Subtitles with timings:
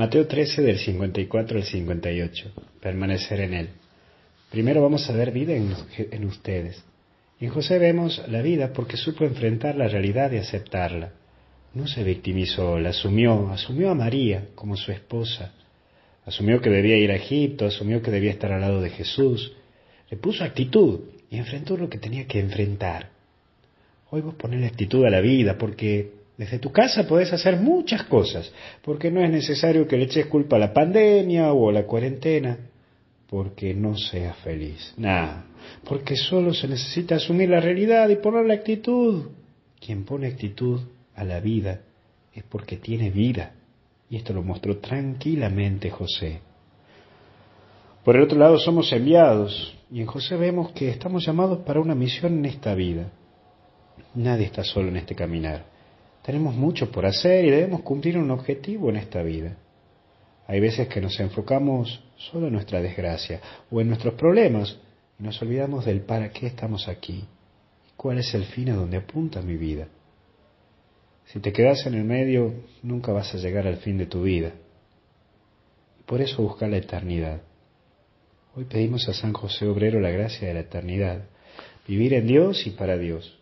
[0.00, 2.52] Mateo 13 del 54 al 58.
[2.80, 3.68] Permanecer en Él.
[4.50, 6.82] Primero vamos a ver vida en, ustedes.
[7.38, 11.12] En José vemos la vida porque supo enfrentar la realidad y aceptarla.
[11.74, 15.52] No se victimizó, la asumió, asumió a María como su esposa.
[16.24, 19.52] Asumió que debía ir a Egipto, asumió que debía estar al lado de Jesús.
[20.10, 23.10] Le puso actitud y enfrentó lo que tenía que enfrentar.
[24.08, 28.50] Hoy vos ponés actitud a la vida porque desde tu casa podés hacer muchas cosas,
[28.80, 32.56] porque no es necesario que le eches culpa a la pandemia o a la cuarentena,
[33.28, 34.94] porque no seas feliz.
[34.96, 35.44] Nada,
[35.84, 39.32] porque solo se necesita asumir la realidad y poner la actitud.
[39.78, 40.80] Quien pone actitud
[41.14, 41.82] a la vida
[42.32, 43.52] es porque tiene vida.
[44.08, 46.40] Y esto lo mostró tranquilamente José.
[48.02, 51.94] Por el otro lado, somos enviados, y en José vemos que estamos llamados para una
[51.94, 53.10] misión en esta vida.
[54.14, 55.79] Nadie está solo en este caminar.
[56.22, 59.56] Tenemos mucho por hacer y debemos cumplir un objetivo en esta vida.
[60.46, 63.40] Hay veces que nos enfocamos solo en nuestra desgracia
[63.70, 64.76] o en nuestros problemas
[65.18, 67.24] y nos olvidamos del para qué estamos aquí
[67.86, 69.88] y cuál es el fin a donde apunta mi vida.
[71.26, 74.52] Si te quedas en el medio, nunca vas a llegar al fin de tu vida.
[76.04, 77.40] Por eso busca la eternidad.
[78.56, 81.22] Hoy pedimos a San José Obrero la gracia de la eternidad,
[81.86, 83.39] vivir en Dios y para Dios.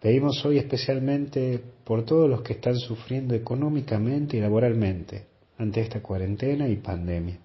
[0.00, 5.26] Pedimos hoy especialmente por todos los que están sufriendo económicamente y laboralmente
[5.58, 7.38] ante esta cuarentena y pandemia.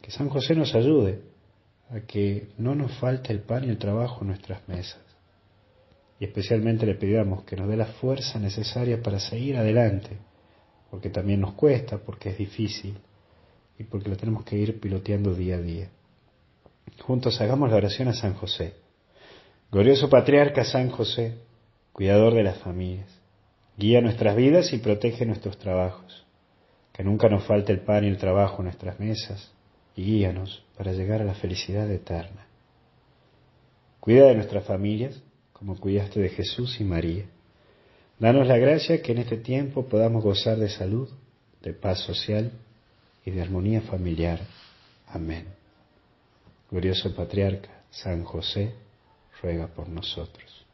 [0.00, 1.22] Que San José nos ayude
[1.90, 5.00] a que no nos falte el pan y el trabajo en nuestras mesas.
[6.20, 10.16] Y especialmente le pedimos que nos dé la fuerza necesaria para seguir adelante,
[10.88, 12.96] porque también nos cuesta, porque es difícil
[13.76, 15.88] y porque lo tenemos que ir piloteando día a día.
[17.00, 18.83] Juntos hagamos la oración a San José.
[19.74, 21.34] Glorioso Patriarca San José,
[21.92, 23.10] cuidador de las familias,
[23.76, 26.24] guía nuestras vidas y protege nuestros trabajos.
[26.92, 29.50] Que nunca nos falte el pan y el trabajo en nuestras mesas
[29.96, 32.46] y guíanos para llegar a la felicidad eterna.
[33.98, 35.20] Cuida de nuestras familias
[35.52, 37.24] como cuidaste de Jesús y María.
[38.20, 41.08] Danos la gracia que en este tiempo podamos gozar de salud,
[41.62, 42.52] de paz social
[43.26, 44.38] y de armonía familiar.
[45.08, 45.46] Amén.
[46.70, 48.83] Glorioso Patriarca, San José,
[49.44, 50.66] ruega por nosotros.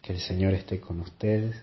[0.00, 1.62] Que el Señor esté con ustedes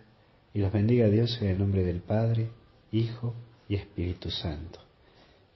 [0.54, 2.50] y los bendiga Dios en el nombre del Padre,
[2.92, 3.34] Hijo
[3.68, 4.80] y Espíritu Santo.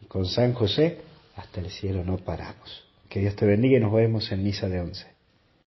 [0.01, 1.01] Y con San José
[1.35, 2.83] hasta el cielo no paramos.
[3.07, 5.12] Que Dios te bendiga y nos vemos en misa de once.